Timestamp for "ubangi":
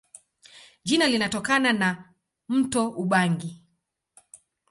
2.89-3.65